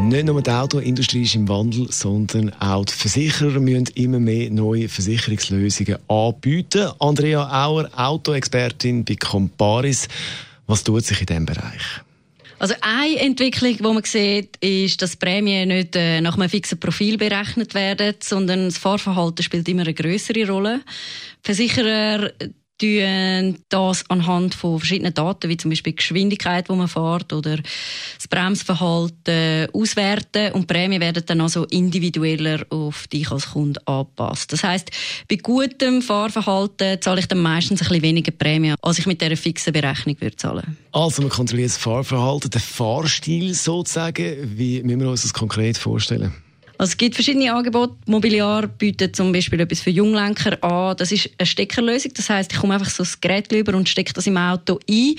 [0.00, 4.88] nicht nur die Autoindustrie ist im Wandel, sondern auch die Versicherer müssen immer mehr neue
[4.88, 6.90] Versicherungslösungen anbieten.
[6.98, 10.08] Andrea Auer, Autoexpertin bei Comparis.
[10.66, 11.82] Was tut sich in diesem Bereich?
[12.58, 17.18] Also eine Entwicklung, die man sieht, ist, dass Prämien nicht äh, nach einem fixen Profil
[17.18, 20.80] berechnet werden, sondern das Fahrverhalten spielt immer eine größere Rolle.
[21.42, 22.30] Versicherer
[23.68, 28.28] das anhand von verschiedenen Daten, wie zum Beispiel die Geschwindigkeit, wo man fährt oder das
[28.28, 34.52] Bremsverhalten auswerten und die Prämien werden dann also individueller auf dich als Kunde angepasst.
[34.52, 34.90] Das heißt,
[35.28, 39.36] bei gutem Fahrverhalten zahle ich dann meistens ein bisschen weniger Prämie, als ich mit dieser
[39.36, 40.76] fixen Berechnung würde zahlen.
[40.92, 44.36] Also man kontrolliert das Fahrverhalten, den Fahrstil sozusagen.
[44.58, 46.32] Wie müssen wir uns das konkret vorstellen?
[46.82, 47.94] Also es gibt verschiedene Angebote.
[48.06, 50.96] Mobiliar bietet zum Beispiel etwas für Junglenker an.
[50.96, 52.10] Das ist eine Steckerlösung.
[52.12, 55.14] Das heißt, ich komme einfach so das Gerät rüber und stecke das im Auto ein.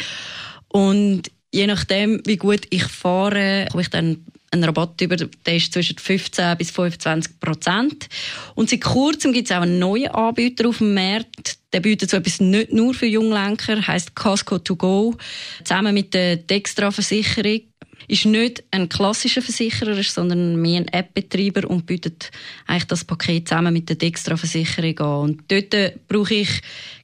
[0.67, 5.71] Und je nachdem, wie gut ich fahre, komme ich dann einen Rabatt über, der ist
[5.71, 8.09] zwischen 15 bis 25 Prozent.
[8.55, 11.59] Und seit kurzem gibt es auch einen neuen Anbieter auf dem Markt.
[11.71, 15.15] Der bietet so etwas nicht nur für Junglenker, heißt Casco to go,
[15.63, 17.61] zusammen mit der Dextra-Versicherung
[18.07, 22.31] ist nicht ein klassischer Versicherer, sondern mehr ein App-Betreiber und bietet
[22.67, 25.21] eigentlich das Paket zusammen mit der Dextra-Versicherung an.
[25.21, 26.61] Und dort brauche ich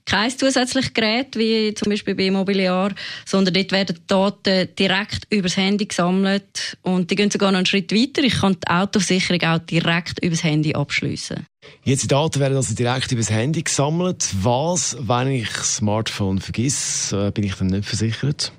[0.09, 2.91] kein zusätzliches Gerät, wie zum Beispiel bei Immobiliar,
[3.25, 7.67] sondern dort werden die Daten direkt übers Handy gesammelt und die gehen sogar noch einen
[7.67, 8.23] Schritt weiter.
[8.23, 11.45] Ich kann die Autoversicherung auch direkt übers Handy abschließen.
[11.83, 14.29] Jetzt die Daten werden also direkt übers Handy gesammelt.
[14.41, 18.51] Was, wenn ich das Smartphone vergesse, äh, bin ich dann nicht versichert?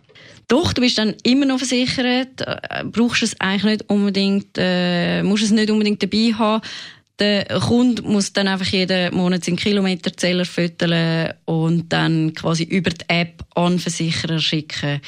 [0.51, 5.45] Doch, du bist dann immer noch versichert, äh, brauchst es eigentlich nicht unbedingt, äh, musst
[5.45, 6.63] es nicht unbedingt dabei haben.
[7.21, 13.05] Der Kunde muss dann einfach jeden Monat seinen Kilometerzähler füttern und dann quasi über die
[13.07, 15.01] App an Versicherer schicken.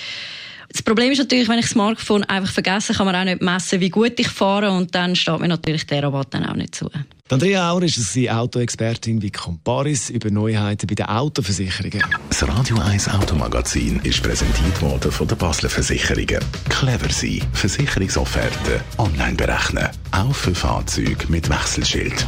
[0.72, 3.80] Das Problem ist natürlich, wenn ich das Smartphone einfach vergesse, kann man auch nicht messen,
[3.80, 6.90] wie gut ich fahre und dann steht mir natürlich der Rabatt dann auch nicht zu.
[7.28, 12.02] Andrea Auer ist sie Autoexpertin bei Comparis über Neuheiten bei den Autoversicherungen.
[12.28, 16.44] Das Radio 1 Automagazin ist präsentiert worden von der Basler Versicherungen.
[16.68, 22.26] Clever sein, Versicherungsofferte online berechnen, auch für Fahrzeuge mit Wechselschild.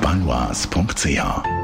[0.00, 1.63] Banois.ch